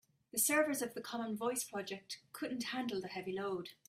[0.31, 3.73] The servers of the common voice project couldn't handle the heavy load.